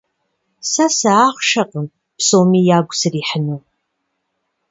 Сэ 0.71 0.85
сыахъшэкъым 0.97 1.87
псоми 2.17 2.61
ягу 2.77 2.93
срихьыну. 2.99 3.59